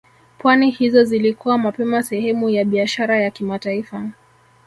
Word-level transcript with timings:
Pwani 0.37 0.69
hizo 0.71 1.03
zilikuwa 1.03 1.57
mapema 1.57 2.03
sehemu 2.03 2.49
ya 2.49 2.65
biashara 2.65 3.19
ya 3.21 3.31
kimataifa 3.31 4.09